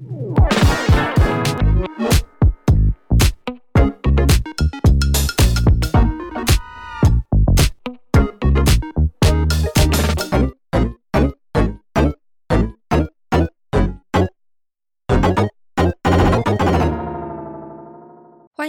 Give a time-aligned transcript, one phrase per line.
[0.00, 0.08] 欢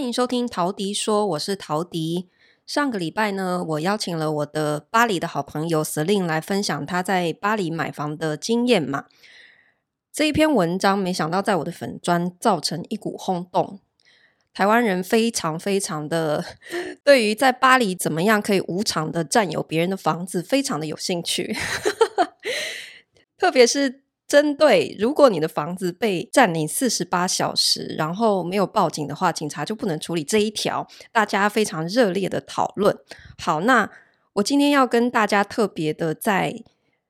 [0.03, 2.27] 迎收听陶迪说，我是陶迪。
[2.65, 9.05] 上个礼拜呢，我邀请了我的巴黎的好朋友 Celine 来分享他在巴黎买房的经验嘛。
[10.13, 13.79] 这一篇文章没想到在我的粉专造成一股轰动，
[14.53, 16.43] 台湾人非常非常的
[17.03, 21.55] 对于在巴黎怎么样可以无偿的占有别人的房子非常的有兴趣，
[23.37, 24.01] 特别是。
[24.27, 32.97] 针对如果你的房子被占领四十八小时，然后没有报警的话，警察就不能处理这一条，大家非常热烈的讨论。
[33.37, 33.91] 好，那
[34.35, 36.63] 我今天要跟大家特别的再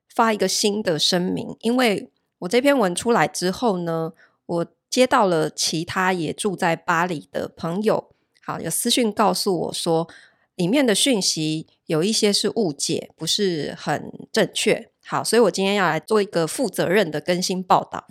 [0.09, 2.09] 发一个新的声明，因为
[2.41, 4.13] 我这篇文出来之后呢，
[4.45, 8.09] 我接到了其他也住在巴黎的朋友，
[8.43, 10.07] 好，有私讯告诉我说，
[10.55, 14.89] 里面的讯息有一些是误解，不是很正确。
[15.05, 18.07] 好，所以我今天要来做一个负责任的更新报道。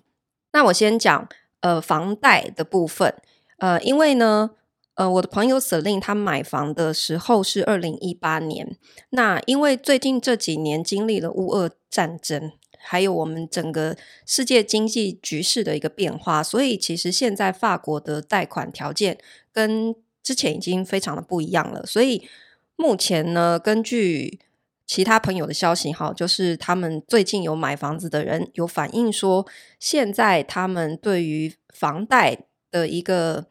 [0.52, 1.28] 那我先讲
[1.60, 3.14] 呃房贷的部分，
[3.58, 4.50] 呃，因为呢，
[4.94, 8.76] 呃，我的朋友 Celine 他买房的时候是二零一八年，
[9.10, 19.18] 那因为最近这几年经历了乌俄战争，还有我们整个世界经济局势的一个变化，所以其实现在法国的贷款条件
[19.52, 21.84] 跟之前已经非常的不一样了。
[21.86, 22.28] 所以
[22.76, 24.40] 目前呢，根据
[24.86, 29.46] 其他朋友的消息哈，就是他们最近有买房子的人有反映说，
[29.78, 33.46] 现在他们对于房贷的一个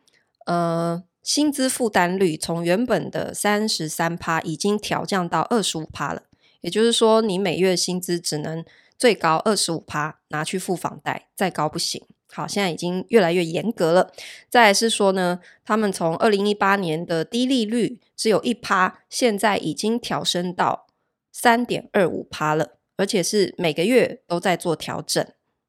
[0.45, 6.23] 呃薪资负担率，从原本的三十三趴已经调降到二十五趴了。
[6.61, 8.65] 也就是说，你每月薪资只能
[8.99, 12.05] 最高二十五趴拿去付房贷，再高不行。
[12.31, 14.13] 好，现在已经越来越严格了。
[14.49, 20.85] 再是说呢，他们从二零一八年的低利率只有一趴，现在已经调升到。
[21.31, 25.25] 三点二五趴了，而且是每个月都在做调整。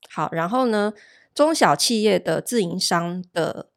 [0.08, 0.92] 好，然后呢，
[1.32, 3.68] 中小企业的自营商的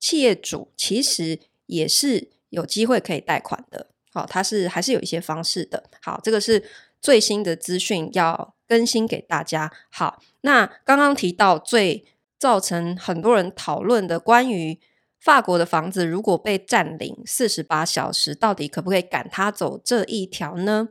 [0.00, 3.86] 企业主其实也是有机会可以贷款的。
[4.12, 5.84] 好，它是还是有一些方式的。
[6.02, 6.64] 好，这个是
[7.00, 9.72] 最新的资讯要更新给大家。
[9.90, 12.04] 好，那刚刚提到最
[12.38, 14.78] 造成很多人讨论的关于
[15.18, 20.90] 法国的房子如果被占领四十八小时，到底可不可以赶他走这一条呢？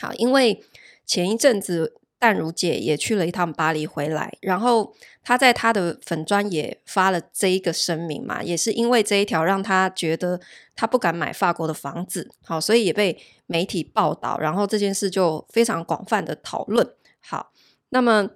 [0.00, 0.62] 好，因为
[1.06, 4.92] 前一阵子淡如姐也去了一趟巴黎回来，然后
[5.22, 10.40] 她在她的粉专也发了这一个声明嘛，也是因为这一条让她觉得
[10.74, 16.92] 她不敢买法国的房子，好，所以也被媒体报道，然后这件事就非常广泛的讨论。
[17.20, 17.52] 好，
[17.90, 18.30] 那么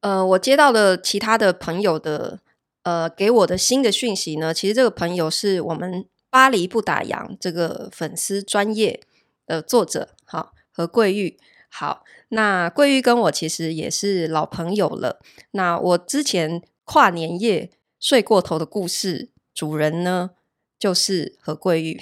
[0.00, 2.38] 呃，我接到了其他的朋友的
[2.84, 9.00] 呃给我的新的讯息呢，其实这个朋友是我们巴黎不打烊这个粉丝专业
[9.46, 10.10] 的作者。
[10.24, 11.36] 好，何桂玉。
[11.76, 15.20] 好，那桂玉跟我其实也是老朋友了。
[15.50, 20.30] 那我之前跨年夜睡过头的故事，主人呢
[20.78, 22.00] 就是何桂玉，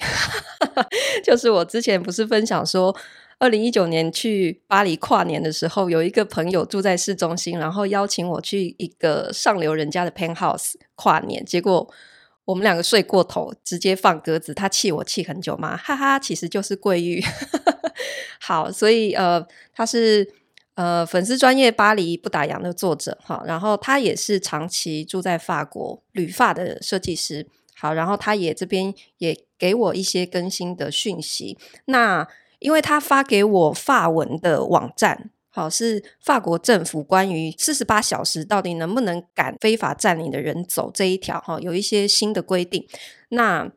[1.24, 2.94] 就是我之前不是分享说，
[3.38, 11.90] 二零一九年去巴黎跨年的时候，有一个朋友住在市中心，然后邀请我去一个上流人家的 penthouse 跨年，结果。
[12.44, 17.22] 我们两个睡过头，直接放鸽子，他气我气很久嘛，哈哈，其实就是桂玉。
[18.40, 20.32] 好，所以呃，他是
[20.74, 27.46] 呃粉丝专业巴黎不打烊的作者哈，然后他也是长期住在法国旅法的设计师。
[27.74, 31.58] 好，然后他也这边也给我一些更新的讯息。
[31.86, 32.28] 那
[32.60, 35.30] 因为他发给我法文的网站。
[35.54, 42.88] 好，是法国政府关于四十八小时到底能不能赶非法占领的人走这一条，哈，有一些新的规定。
[43.28, 43.70] 那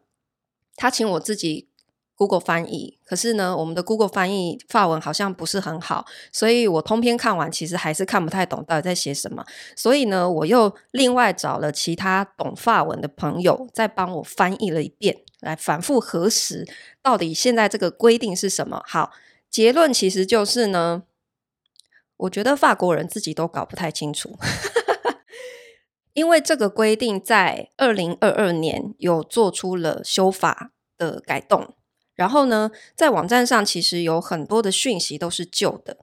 [0.77, 1.67] 他请我自己
[2.15, 9.45] Google 翻译，可是呢，我们的 Google 翻译法文好像不是很好，所以我通篇看完，其实还是看不太懂到底在写什么。
[9.75, 16.67] 所以呢，我又另外找了其他懂法文的朋友，再帮我翻译了一遍，来反复核实
[17.01, 18.81] 到底现在这个规定是什么。
[18.87, 19.11] 好，
[19.49, 21.03] 结论其实就是呢。
[22.17, 24.39] 我觉得法国人自己都搞不太清楚，
[26.15, 31.75] 因为这个规定在二零二二年有做出了修法的改动，
[32.15, 35.97] 然后呢，在网站上其实有很多的讯息都是旧的。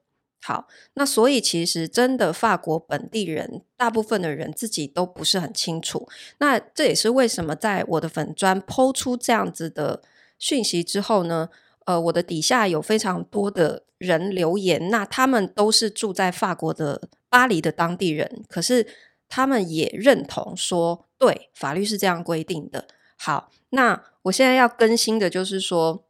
[0.45, 6.09] 好，那所以其实真的法国本地人大部分的人自己都不是很清楚。
[6.39, 10.03] 那这也是为什么在我的粉专 PO 出这样子的
[10.39, 11.49] 讯息之后呢，
[11.85, 18.85] 呃，我的底下有非常多的人留言，那他们都是住在法国的巴黎的当地人，可是
[19.29, 22.89] 他们也认同说，对，法律是这样规定的。
[23.17, 26.05] 好，那我现在要更新的就是说，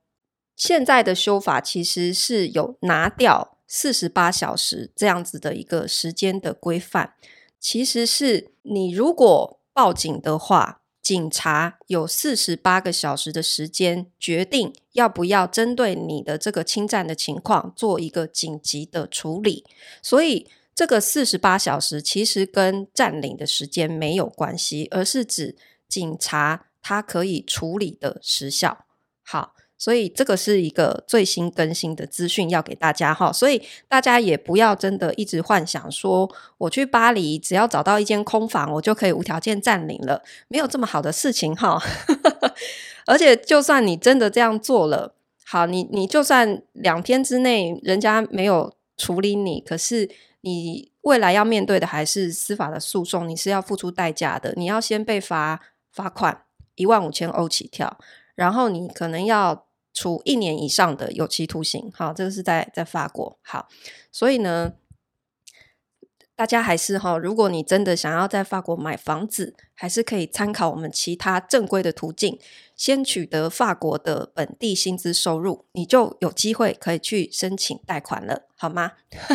[0.57, 7.15] 现在的修法其实是有拿掉四十八小时这样子的一个时间的规范，
[7.59, 10.81] 其实是你如果报警的话。
[11.03, 19.65] 警察有四十八个小时的时间决定要不要针对你的这个侵占的情况做一个紧急的处理，
[20.01, 25.57] 所以这个四十八小时其实跟占领的时间没有关系，而是指
[25.89, 28.85] 警察他可以处理的时效。
[29.23, 29.55] 好。
[29.79, 41.83] 所以这个是一个最新更新的资讯要给大家哈，所以大家也不要真的一直幻想说我去巴黎只要找到一间空房，我就可以无条件占领了，没有这么好的事情哈。
[43.07, 50.09] 而且就算你真的这样做了，好，你你就算两天之内人家没有处理你，可是
[50.43, 57.99] 你未来要面对的还是司法的诉讼，你是要付出代价的，你要先被罚罚款一万五千欧起跳，
[58.35, 59.67] 然后你可能要。
[59.95, 63.69] 处一年以上的有期徒刑，好，这个是在在法国，好，
[64.11, 64.73] 所以呢，
[66.35, 72.39] 大家还是哈，如果你真的想要在法国买房子，还是可以参考我们其他正规的途径，
[72.75, 78.93] 先取得法国的本地薪资收入，你就有机会可以去申请贷款了，好吗？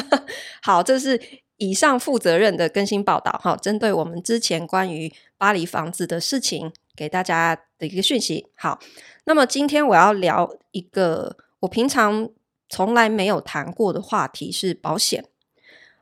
[0.63, 1.22] 好，这是
[1.57, 8.80] 以上负责任的更新报道，哈，针对我们之前关于巴黎房子的事情，给大家的一个讯息，好。
[9.26, 12.30] 那么今天我要聊一个我平常
[12.68, 15.24] 从来没有谈过的话题，是保险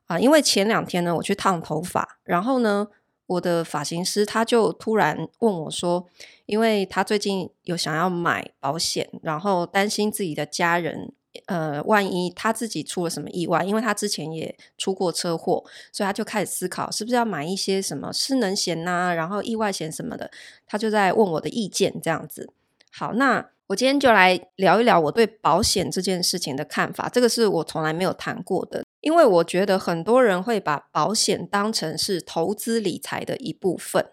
[0.07, 0.17] 啊。
[0.17, 2.87] 因为前两天呢，我去烫头发，然后呢，
[3.25, 6.07] 我的发型师他就突然问我说，
[6.45, 11.11] 因为他最近有想要买保险，然后担心自己的家人，
[11.47, 20.29] 呃，万一他自己出了什么意外，因为他之前也出过车祸，所以他就开始思考是不是要买一些什么失能险呐，然后意外险什么的，
[20.65, 22.49] 他就在问我的意见这样子。
[22.91, 27.09] 好，那我今天就来聊一聊我对保险这件事情的看法。
[27.09, 34.07] 这个是我从来没有谈过的，因为我觉得很多人会把保险当成是投资理财的一部分。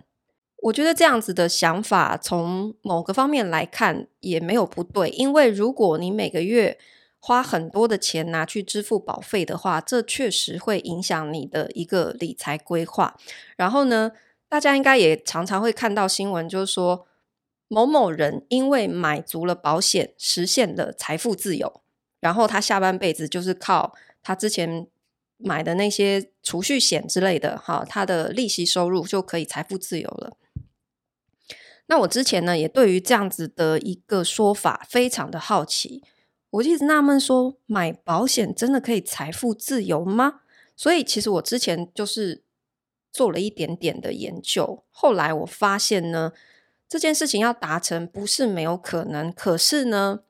[0.62, 5.10] 我觉得这样子的想法，从某个方面来看也没有不对。
[5.10, 6.78] 因为如果你每个月
[7.24, 13.16] 花很多的钱拿去支付保费的话，这确实会影响你的一个理财规划。
[13.56, 14.10] 然后呢，
[14.48, 17.06] 大家应该也常常会看到新闻，就是说，
[17.68, 21.82] 某某人因为买足了保险，实现了财富自由，
[22.18, 24.88] 然后他下半辈子就是靠他之前
[25.36, 30.36] 买的那些储蓄险之类的，哈，他的利息收入就可以财富自由了。
[31.86, 36.02] 那我之前呢，也对于这样子的一个说法非常的好奇，
[36.52, 40.40] 我一直纳闷说，买保险真的可以财富自由吗？
[40.76, 42.42] 所以其实我之前就是
[43.12, 46.32] 做了一点点的研究，后来我发现呢。
[46.88, 50.24] 这件事情要达成不是没有可能，可是呢，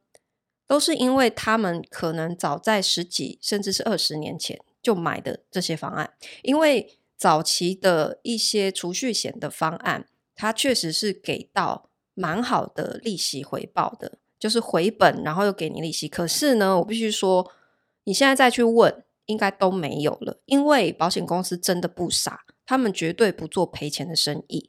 [0.65, 16.09] 都是因为他们可能早在十几甚至是二十年前就买的这些方案，因为早期的一些储蓄险的方案，它确实是给到蛮好的利息回报的，就是回本然后又给你利息。
[16.09, 17.49] 可是呢，我必须说，
[18.03, 24.69] 你现在再去问，应该都没有了，因为保险公司真的不傻，他们绝对不做赔钱的生意。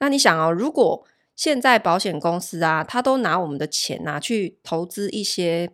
[0.00, 5.70] 那你想哦，如果现在保险公司啊，他都拿我们的钱拿去投资一些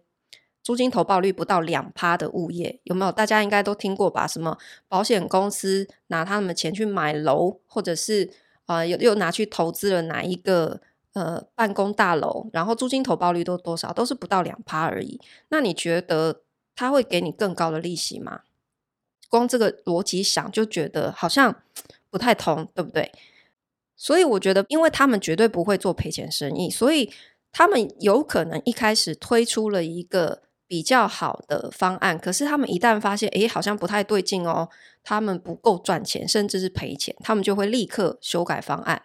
[0.62, 3.10] 租金投报率不到两趴的物业，有没有？
[3.10, 4.26] 大家应该都听过吧？
[4.26, 8.30] 什么保险公司拿他们的钱去买楼，或者是
[8.66, 10.82] 呃又又拿去投资了哪一个
[11.14, 13.92] 呃办公大楼，然后租金投报率都多少？
[13.92, 15.20] 都是不到两趴而已。
[15.48, 16.42] 那你觉得
[16.74, 18.40] 他会给你更高的利息吗？
[19.28, 21.62] 光这个逻辑想就觉得好像
[22.10, 23.10] 不太通，对不对？
[23.96, 27.12] 所以我觉得，因为他们绝对不会做赔钱生意，所以
[27.52, 34.68] 他们有可能一开始推出了一个比较好的方案，可是他们一旦发现，诶，好像不太对劲哦，
[35.04, 39.02] 他们不够赚钱，甚至是赔钱，他们就会立刻修改方案，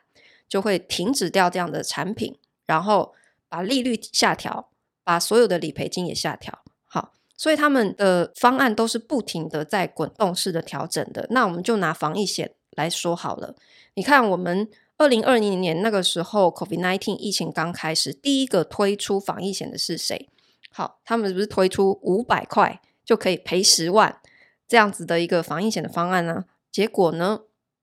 [0.48, 3.13] 就会停止掉这样的产品，然后
[3.50, 4.70] 把利率下调，
[5.04, 6.63] 把所有的理赔金也下调。
[6.86, 11.27] 好，所以他们的方案都是不停的在滚动式的调整的。
[11.30, 13.56] 那我们就拿防疫险来说好了，
[13.96, 14.70] 你看我们。
[15.00, 20.27] 二零二零年那个时候，COVID-19 疫情刚开始，第一个推出防疫险的是谁？
[20.72, 24.20] 好，他们不是推出五百块就可以赔十万
[24.68, 26.46] 这样子的一个防疫险的方案呢？
[26.72, 27.42] 结果呢，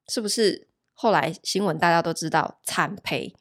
[0.09, 3.35] 是不是后来新闻大家都知道惨赔？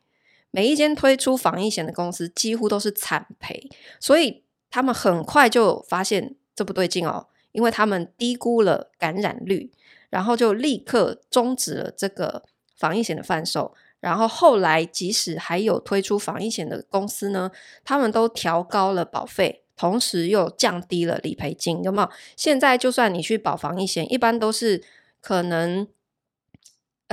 [0.55, 3.69] 每一间推出防疫险的公司几乎都是惨赔，
[3.99, 9.71] 所以他们很快就发现这不对劲哦，因为他们低估了感染率，
[10.11, 12.43] 然后就立刻终止了这个
[12.75, 13.73] 防疫险的贩售。
[13.99, 17.49] 然后后来，即使还有推出防疫险的公司呢，
[17.83, 22.09] 他们都调高了保费，同时又降低了理赔金，有没有？
[22.35, 24.83] 现在就算你去保防疫险，一般都是
[25.19, 25.87] 可能。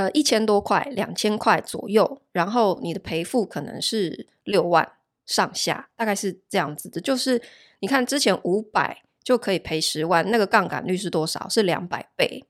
[0.00, 4.92] 呃，一千多块、两千块左右，然后你的赔付可能是六万
[5.26, 6.98] 上下，大概是这样子的。
[6.98, 7.42] 就是
[7.80, 11.46] 你看之前五百就可以赔十万，那个杠杆率是多少？
[11.50, 12.46] 是两百倍。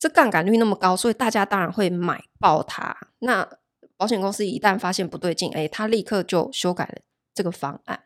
[0.00, 2.96] 这杠杆率那么高，所以大家当然会买爆它。
[3.20, 3.48] 那
[3.96, 8.02] 保险公司一旦发现不对劲，诶，他立刻就修改了这个方案。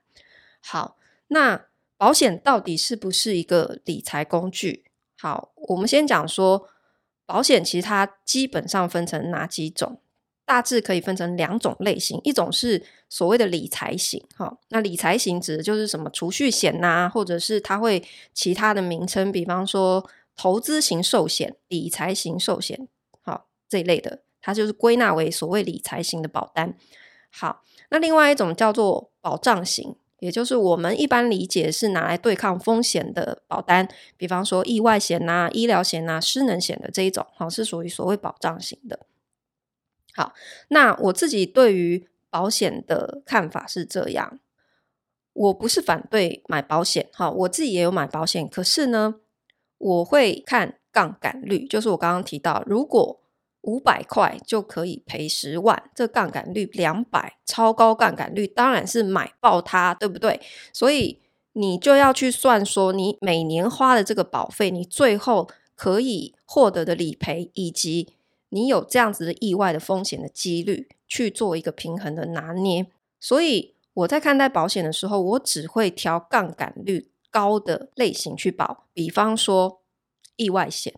[0.60, 1.64] 好，那
[1.96, 4.84] 保险到底是不是一个理财工具？
[5.18, 6.68] 好，我们先讲说。
[7.32, 9.98] 保险其实它基本上分成哪几种？
[10.44, 22.86] 大致可以分成两种类型，一种是所谓的理财型，哈，那理财型指的就是什么储蓄险呐、或者是它会其他的名称，比方说投资型寿险、理财型寿险，
[23.22, 26.76] 好，这一类的，它就是归纳为所谓理财型的保单。
[27.30, 29.96] 好，那另外一种叫做保障型。
[30.22, 39.00] 也就是我们一般理解是拿来对抗风险的保单，比方说意外险呐、啊、医疗险呐、啊、失能险的这一种，好，是属于所谓保障型的。
[40.14, 40.32] 好，
[40.68, 44.38] 那我自己对于保险的看法是这样，
[45.32, 49.16] 我不是反对买保险，好，我自己也有买保险，可是呢，
[49.78, 53.21] 我会看杠杆率，就是我刚刚提到，如果
[53.62, 60.40] 五百块就可以赔十万，这杠杆率两百，超高杠杆率，当然是买爆它，对不对？
[60.72, 61.20] 所以
[61.52, 68.14] 你就要去算说，你每年花的这个保费，你最后可以获得的理赔，以及
[68.48, 72.86] 你有这样子的意外的风险的几率，去做一个平衡的拿捏。
[73.20, 79.80] 所以我在看待保险的时候，我只会挑杠杆率高的类型去保，比方说
[80.34, 80.92] 意外险，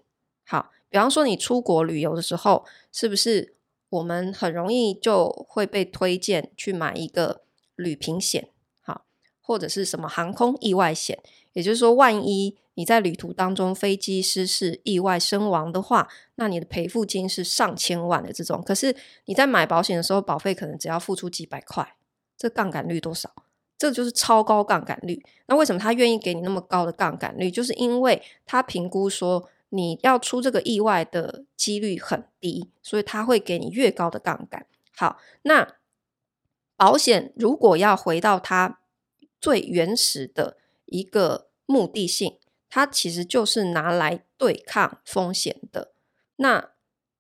[0.47, 0.71] 好。
[0.95, 3.57] 比方说，你出国旅游的时候，是不是
[3.89, 7.43] 我们很容易就会被推荐去买一个
[7.75, 9.05] 旅平险，好，
[9.41, 11.19] 或者是什么航空意外险？
[11.53, 18.63] 也就是说，万一你在旅途当中飞机失事、意外身亡的话，那你的赔付金是上千万的这种。
[18.63, 21.97] 可是你在买保险的时候，保费可能只要付出几百块，
[22.39, 23.29] 这杠杆率多少？
[23.77, 25.21] 这就是超高杠杆率。
[25.49, 27.51] 那为什么他愿意给你那么高的杠杆率？
[27.51, 29.49] 就是因为他评估说。
[29.75, 34.67] 你要出这个意外的几率很低，所以他会给你越高的杠杆。
[34.97, 35.77] 好，那
[36.77, 38.79] 保险如果要回到它
[39.41, 42.39] 最原始的一个目的性，
[42.71, 45.93] 它其实就是拿来对抗风险的。
[46.37, 46.71] 那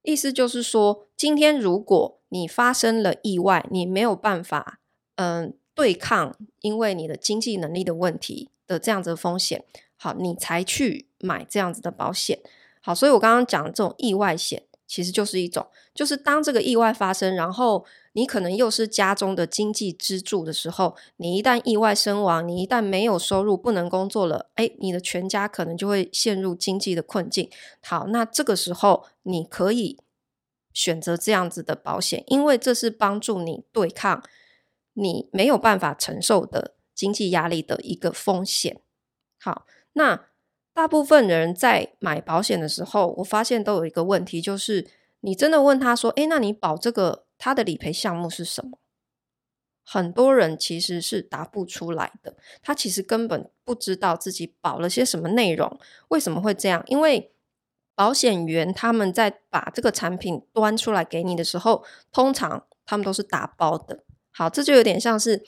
[0.02, 4.80] 意思就是说，今天如果你发生了意外，你没有办法，
[5.16, 9.64] 嗯，对抗，因为你的经济能力的问题的这样子的风险。
[9.96, 12.40] 好，你才去买这样子的保险。
[12.82, 27.48] 好，所以我刚刚讲的这种意外险，其实就是一种，就是当这个意外发生，然后你可能又是家中的经济支柱的时候，你一旦意外身亡，你一旦没有收入，不能工作了，哎，你的全家可能就会陷入经济的困境。
[27.82, 29.98] 好，那这个时候你可以
[30.74, 34.22] 选择这样子的保险，因为这是帮助你对抗
[34.92, 38.82] 你没有办法承受的经济压力的一个风险。
[39.40, 39.64] 好。
[39.94, 40.26] 那
[40.72, 44.86] 大部分人在买保险的时候，我发现都有一个问题，就是
[45.20, 48.78] 你真的问他说：“诶，那你保这个，他的理赔项目是什么？”
[49.86, 55.78] 很多人其实是答不出来的，他其实根本不知道自己保了些什么内容。
[56.08, 56.82] 为什么会这样？
[56.86, 57.32] 因为
[57.94, 64.02] 保险员他们在把这个产品端出来给你的时候，通常他们都是打包的。
[64.32, 65.44] 好，这就有点像是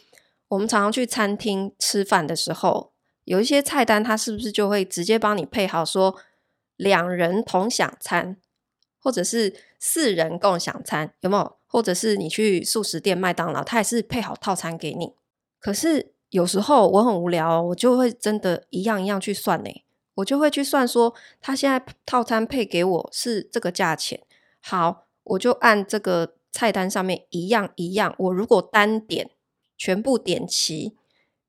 [0.48, 2.92] 我们常常去餐厅吃饭的时候。
[3.26, 6.16] 有一些菜单，它是不是就会直接帮你配好，说
[6.76, 8.37] 两人同享餐，
[9.00, 11.56] 或者是四人共享餐，有没有？
[11.66, 15.12] 或者是你去素食店麦当劳，它也是配好套餐给你。
[15.59, 19.71] 可是有时候我很无聊，我就会真的一样一样去算呢，
[20.14, 24.23] 我就会去算说，他现在套餐配给我是这个价钱，
[24.62, 29.30] 好，我就按这个菜单上面一样一样，我如果单点
[29.76, 30.97] 全部点齐，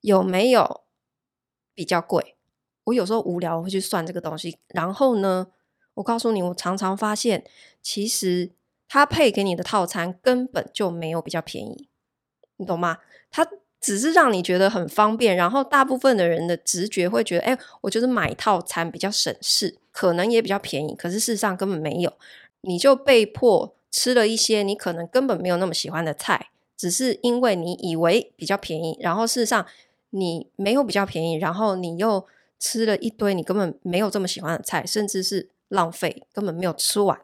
[0.01, 0.86] 有没有？
[1.77, 2.35] 比较贵，
[2.85, 4.57] 我有时候无聊我会去算这个东西。
[4.69, 5.45] 然后呢，
[5.93, 7.43] 我告诉你，我常常发现，
[7.83, 8.49] 其实
[8.89, 11.87] 他配给你的套餐根本就没有比较便宜，
[12.55, 12.97] 你懂吗？
[13.29, 13.47] 他
[13.79, 15.37] 只是让你觉得很方便。
[15.37, 20.95] 然后大部分的人的直觉会觉得，哎，我就是买套餐比较省事，可能也比较便宜。
[20.95, 22.11] 可是事实上根本没有，
[22.61, 29.67] 你就被迫吃了一些你可能根本没有那么喜欢的菜，只是因为你以为比较便宜，然后事实上。
[30.09, 32.25] 你没有比较便宜，然后你又
[32.59, 37.19] 吃了一堆你根本没有这么喜欢的菜，甚至是浪费，根本没有吃完。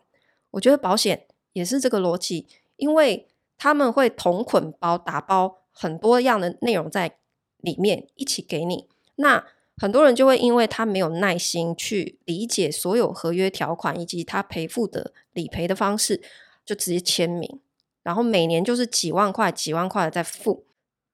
[0.51, 7.17] 我觉得保险也是这个逻辑，因为他们会同捆包打包很多样的内容在
[7.57, 8.87] 里面一起给你。
[9.15, 9.45] 那
[9.77, 16.21] 很多人就会因为他没有耐心去理解所有合约条款以及他赔付的理赔的方式，
[16.63, 17.59] 就直接签名，
[18.03, 20.65] 然后每年就是几万块、几万块的在付。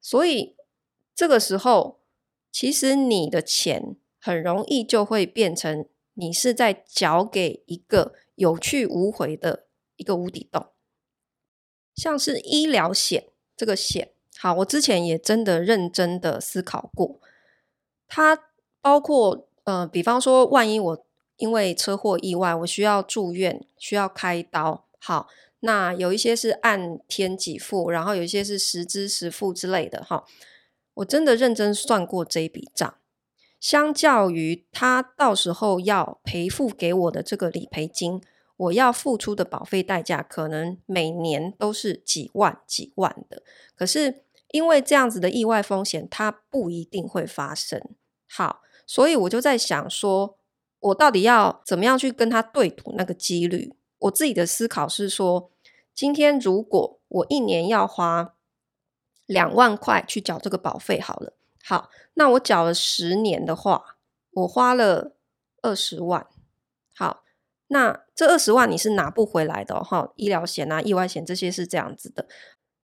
[0.01, 0.55] 所以
[1.19, 1.99] 这个时候，
[2.49, 10.67] 其实你的钱很容易就会变成你是在缴给一个有去无回的一个无底洞。
[11.93, 13.25] 像是医疗险
[13.57, 17.19] 这个险，好，我之前也真的认真的思考过，
[18.07, 18.45] 它
[18.79, 25.27] 包括呃，比方说，万一我因为车祸意外，我需要住院，需要开刀，好。
[25.59, 30.23] 那有一些是按天给付，然后有一些是实支实付之类的哈。
[30.99, 32.95] 我真的认真算过这一笔账，
[33.59, 38.21] 相较于他到时候要赔付给我的这个理赔金，
[38.57, 43.43] 我要付出的保费代价可能每年都是几万几万的。
[43.75, 47.81] 可是因为这样子的意外风险，它不一定会发生。
[48.27, 50.37] 好，所以我就在想说，
[50.79, 53.73] 我到底要怎么样去跟他对赌那个几率？
[53.99, 55.51] 我自己的思考是说，
[55.95, 58.35] 今天如果我一年要花
[59.29, 61.33] 两万块去缴这个保费，好了，
[61.63, 63.98] 好，那我缴了十年的话，
[64.31, 65.13] 我花了
[65.62, 66.25] 二十万，
[66.95, 67.24] 好，
[67.67, 72.27] 那这二十万你是拿不回来的哦，哈，医疗险啊、意外险这些是这样子的，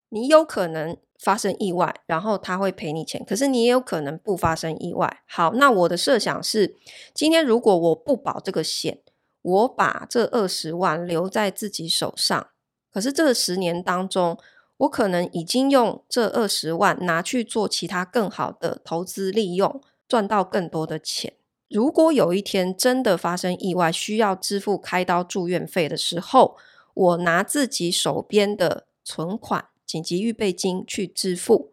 [0.09, 5.23] 你有可能发生意外，然后他会赔你钱，可是你也有可能不发生意外。
[5.27, 6.75] 好，那我的设想是，
[7.13, 9.01] 今天如果我不保这个险。
[9.47, 12.49] 我把这二十万留在自己手上，
[12.91, 14.39] 可是这十年当中，
[14.77, 21.33] 我可能已经用这二十万拿去做其他更好的投资利用，赚到更多的钱。
[21.69, 26.57] 如果有一天真的发生意外，需要支付开刀住院费的时候，
[26.93, 31.71] 我拿自己手边的存款、紧急预备金去支付，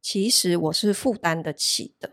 [0.00, 2.12] 其实我是负担得起的。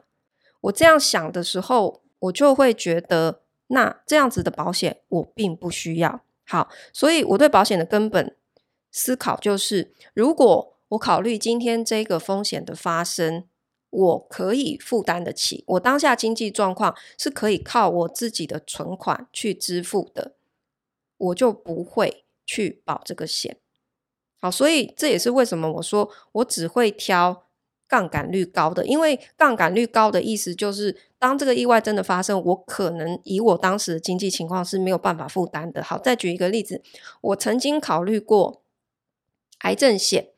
[0.61, 3.41] 我这样想的时候，我就会觉得。
[3.67, 6.21] 那这样子的保险我并不需要。
[6.45, 8.35] 好，所以我对保险的根本
[8.93, 13.43] 思考就是，如果我考虑今天这个风险的发生，
[13.89, 20.35] 我可以负担得起，我当下经济状况是可以靠我自己的存款去支付的，
[21.17, 23.57] 我就不会去保这个险。
[24.39, 27.43] 好，所以这也是为什么我说我只会挑。
[27.85, 35.83] 杠杆率高的，因为杠杆率高的意思就是，当这个意外真的发生，我可能以我当时的经济情况是没有办法负担的。
[35.83, 36.81] 好，再举一个例子，
[37.21, 38.62] 我曾经考虑过
[39.63, 40.29] 癌症险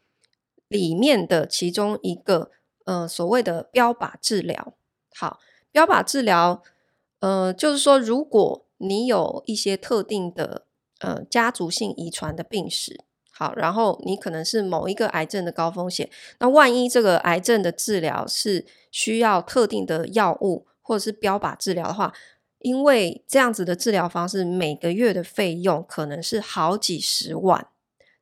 [0.68, 2.50] 里面的其中一个，
[2.86, 4.74] 呃，所谓的标靶治疗。
[5.14, 5.40] 好，
[5.72, 6.64] 标靶治疗，
[7.20, 10.66] 呃，就是说，如果你有一些特定的，
[11.00, 13.04] 呃，家族性遗传的病史。
[13.38, 16.10] 好，然后你可能是某一个癌症的高风险，
[16.40, 22.14] 那万一这个癌症的治疗是需要特定的药物或者是标靶治疗的话，
[22.60, 27.68] 因为这样子的治疗方式每个月的费用可能是好几十万，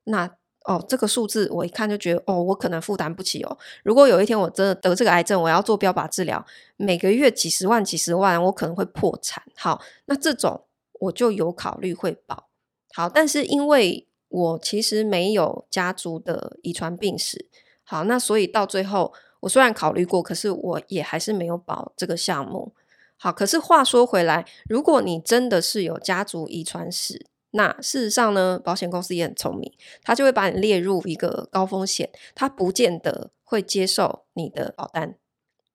[0.05, 3.57] 那哦，这个数字我一看就觉得哦，我可能负担不起哦。
[3.83, 6.45] 如果有一天我真的得这个癌症，我要做标靶治疗，
[6.77, 9.43] 每个月几十万、几十万，我可能会破产。
[9.55, 10.65] 好，那这种
[11.01, 12.49] 我就有考虑会保。
[12.93, 17.49] 好，但是因为我其实没有家族的遗传病史，
[17.83, 22.73] 好，那所以到最后，我虽然考虑过，可是我也还是没有保这个项目。
[23.17, 29.71] 好，可是话说回来，如果你真的是有家族遗传史，那事实上呢，保险公司也很聪明，
[30.03, 35.17] 他就会把你列入一个高风险，他不见得会接受你的保单，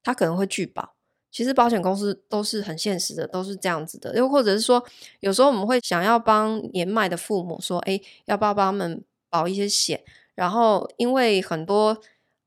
[0.02, 0.94] 他可能会拒保。
[1.30, 4.16] 其实保险公司都是很现实的，都是这样子的。
[4.16, 4.82] 又或者是说，
[5.20, 10.02] 有时候我们会想要帮年迈的父母说：“诶，要不要帮他们保一些险？”
[10.34, 12.00] 然后因为很多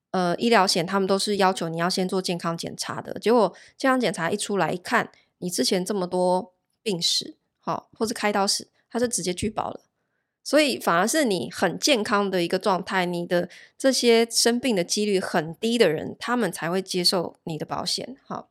[0.10, 3.13] 呃医疗险，他们都是要求你要先做健康检查的。
[3.20, 9.82] 结果健康检查一出来一看，你之前这么多病史，好，或是开刀史，他是直接拒保了。
[10.43, 18.17] 所以反而是你很健康的一个状态，你的这些生病的几率很低的人，他们才会接受你的保险。
[18.25, 18.47] 好。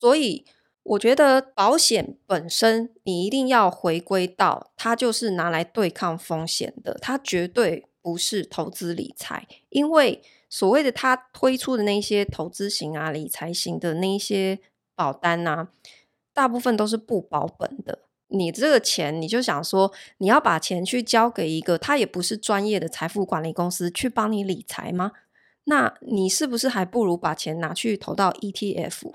[0.00, 0.44] 所以，
[0.84, 9.46] 我觉得保险本身，你一定要回归到它就是拿来对抗风险的，它绝对不是投资理财。
[9.70, 14.58] 因为所谓的他推出的那些投资型啊、理财型的那一些
[14.94, 15.68] 保单啊，
[16.32, 18.07] 大部分都是不保本的。
[18.28, 25.12] 你这个钱，你就想说，你要把钱去交给一个他也不是专业的财富管理公司去帮你理财吗？
[25.64, 29.12] 那你是不是还不如把钱拿去投到 ETF？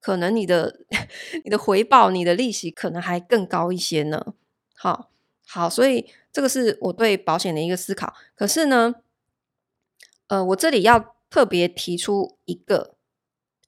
[0.00, 0.80] 可能你的
[1.44, 4.34] 你的回报、你的利息可能还更高一些呢。
[4.74, 5.10] 好，
[5.46, 8.14] 好，所以这个是我对保险的一个思考。
[8.34, 8.96] 可是呢，
[10.26, 12.95] 呃，我这里要特别提出一个，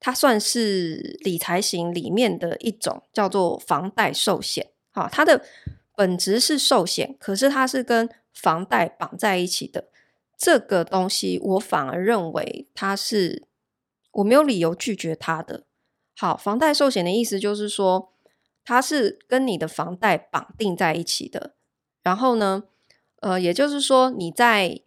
[0.01, 4.71] 它算是理财型里面的一种，叫做房贷寿险。
[4.91, 5.45] 好，它的
[5.97, 9.89] 本质是寿险，可是它是跟房贷绑在一起的。
[10.37, 13.49] 这个东西，我反而认为它是
[14.13, 15.65] 我没有理由拒绝它的。
[16.17, 18.13] 好，房贷寿险的意思就是说，
[18.65, 21.55] 它是跟你的房贷绑定在一起的。
[22.05, 22.65] 然后呢，
[23.21, 24.81] 呃，也就是说你在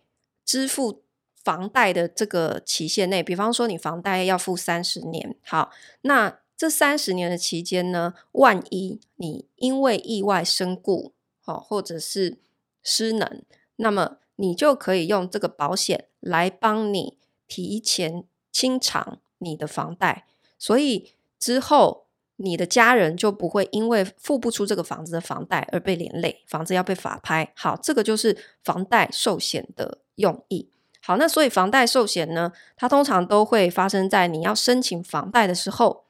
[0.46, 1.04] 支付
[1.44, 12.38] 房贷的这个期限内，比方说你房贷要付三十年，好，那这三十年的期间呢，万一你因为意外身故，好，或者是
[12.84, 13.42] 失能，
[13.78, 20.28] 那么你就可以用这个保险来帮你提前清偿你的房贷，
[20.60, 27.52] 所以之后你的家人就不会因为付不出这个房子的房贷而被连累，房子要被法拍。
[27.56, 30.70] 好，这个就是房贷寿险的用意。
[31.02, 36.06] 好，那所以房贷寿险呢，它通常都会发生在你要申请房贷的时候，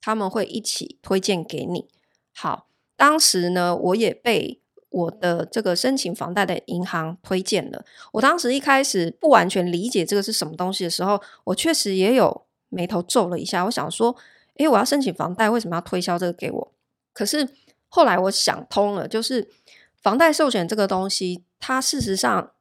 [0.00, 1.88] 他们会一起推荐给你。
[2.34, 2.66] 好，
[2.96, 4.60] 当时呢，我也被。
[4.94, 7.84] 我的这个申请房贷的银行推荐了。
[8.12, 13.64] 我当时一开始不完全理解这个是什么东西的时候，我确实也有眉头皱了一下。
[13.64, 14.14] 我想说，
[14.54, 16.72] 诶，我要申请房贷，为什么要推销这个给我？
[17.12, 17.48] 可是
[17.88, 19.50] 后来我想通了，就是
[20.00, 22.52] 房贷寿险这个东西，它事实上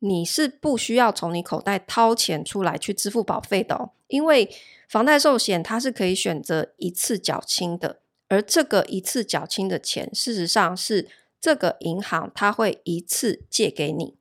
[0.00, 4.54] 你是不需要从你口袋掏钱出来去支付保费的哦，因为
[4.88, 11.08] 房贷寿险它是可以选择一次缴清的，而这个一次缴清的钱，事实上是。
[11.42, 14.18] 这个银行它会一次借给你，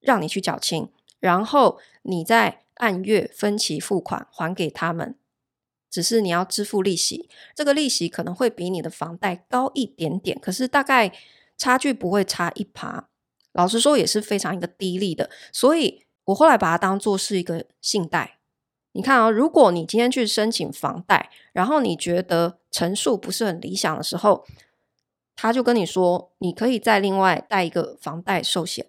[0.00, 0.88] 让你去缴清，
[1.20, 5.14] 然后你再按月分期付款还给他们。
[5.88, 11.16] 只是你要支付利息，这个利息可能会比你的房贷高一点点，可是大概
[11.56, 13.08] 差距不会差一趴。
[13.56, 15.30] 老实说，也是非常一个低利的。
[15.50, 18.38] 所以我后来把它当做是一个信贷。
[18.92, 24.46] 你看啊，如果你今天去申请房贷，然后你觉得成数不是很理想的时候，
[25.34, 28.86] 他就跟你说，你可以再另外带一个房贷寿险，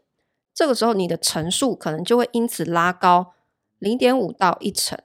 [0.54, 3.34] 这个时候你的成数可能就会因此拉高
[3.80, 4.98] 零点五到一成，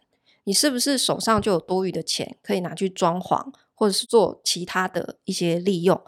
[0.44, 6.00] 你是不是手上就有多余的钱可以拿去装潢，或者是做其他的一些利用？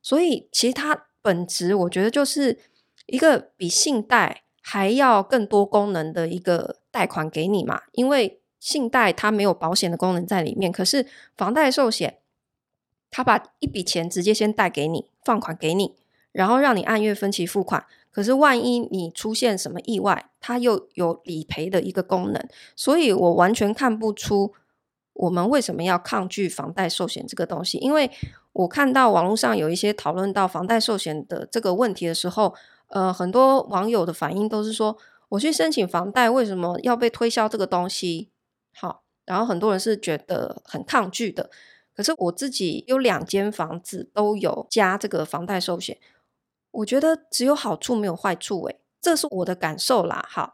[0.00, 2.60] 所以其实它本质我觉得就是
[3.06, 12.18] 一个比信贷还要更多功能的一个贷款给你嘛，因为信贷它没有保险的功能在里面，可是房贷寿险。
[13.08, 15.94] 他把一笔钱直接先贷给你，放款给你，
[16.32, 17.86] 然后让你按月分期付款。
[18.10, 22.48] 可是万一你出现什么意外，它又有理赔的一个功能。
[22.74, 24.52] 所以我完全看不出
[25.14, 27.78] 我们为什么要抗拒房贷寿险这个东西。
[27.78, 28.10] 因为
[28.52, 32.54] 我看到网络上有一些讨论到房贷寿险的这个问题的时候，
[32.88, 34.96] 呃，很多网友的反应都是说，
[35.30, 38.30] 我去申请房贷，为什么要被推销这个东西？
[38.72, 41.50] 好，然后很多人是觉得很抗拒的。
[41.94, 45.98] 可是我自己有两间房子都有加这个房贷寿险，
[46.70, 50.24] 我觉得只有好处没有坏处，诶，这是我的感受啦。
[50.28, 50.52] 好，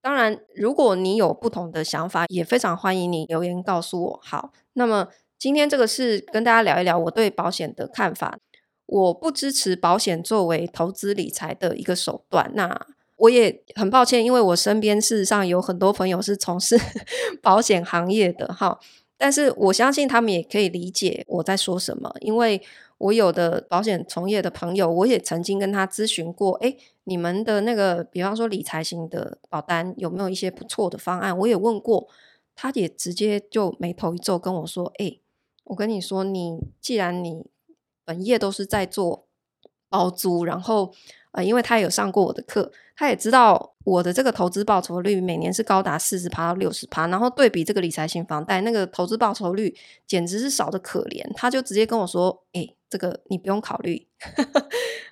[0.00, 4.20] 当然如果你有不同的想法，也非常欢迎你留言告诉我。
[4.22, 8.38] 好，那么今天这个是跟大家聊一聊我对保险的看法。
[8.86, 12.50] 我不支持保险作为投资理财的一个手段。
[12.54, 16.78] 那我也很抱歉，因为我身边事实上有很多朋友是从事
[17.40, 18.48] 保险行业的。
[18.48, 18.78] 哈。
[19.16, 22.60] 但是我相信他们也可以理解我在说什么，因为
[22.98, 31.38] 我有的保险从业的朋友，我也曾经跟他咨询过，诶，你们的那个，比方说理财型的保单有没有一些不错的方案？
[31.38, 32.08] 我也问过，
[32.56, 35.20] 他也直接就眉头一皱跟我说，诶，
[35.66, 37.46] 我跟你说，你既然你
[38.04, 39.26] 本业都是在做
[39.88, 40.94] 包租，然后。
[41.34, 49.74] 呃，因为他有上过我的课，他也知道我的这个投资报酬率每年是高达四十趴到六十趴，然后对比这个理财型房贷，那个投资报酬率
[50.06, 51.26] 简直是少得可怜。
[51.34, 54.06] 他就直接跟我说：“哎、这个你不用考虑。”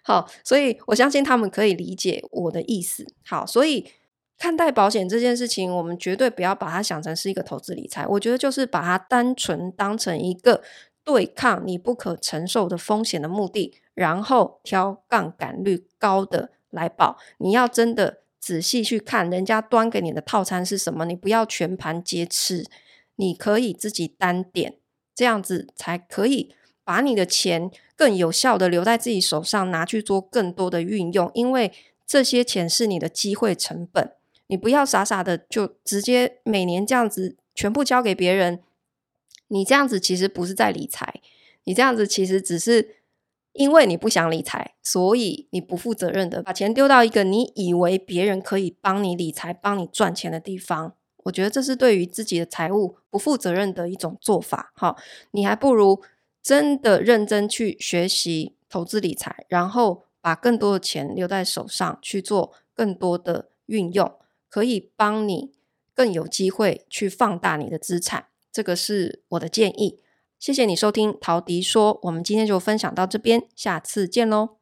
[0.04, 3.06] 好，所以我相信他们可以理解我的意思。
[3.24, 3.90] 好，所以
[4.36, 10.62] 看待保险这件事情，我们绝对不要把它想成是一个投资理财，我觉得就是把它单纯当成一个
[11.10, 13.74] 对抗你不可承受的风险的目的。
[13.94, 22.64] 然后挑杠杆率高的来保，你要真的仔细去看人家端给你的套餐是什么，你不要全盘皆吃，
[23.16, 24.76] 你可以自己单点，
[25.14, 31.70] 这样子才可以把你的钱更有效的留在自己手上，拿去做更多的运用，因为
[32.06, 34.12] 这些钱是你的机会成本，
[34.46, 38.62] 你不要傻傻的就直接每年这样子全部交给别人，
[39.52, 41.20] 你这样子其实不是在理财，
[41.64, 42.96] 你这样子其实只是
[43.52, 50.94] 因为你不想理财，所以你不负责任的把钱丢到一个你以为别人可以帮你理财、帮你赚钱的地方。
[51.24, 54.72] 我觉得这是对于自己的财务不负责任的一种做法。
[54.74, 54.96] 好，
[55.32, 56.00] 你还不如
[56.42, 64.14] 真的认真去学习投资理财，然后把更多的钱留在手上去做更多的运用，
[64.48, 65.52] 可以帮你
[65.92, 68.28] 更有机会去放大你的资产。
[68.52, 70.00] 这个是我的建议，
[70.38, 74.56] 谢谢你收听陶迪说，我们今天就分享到这边，下次见喽。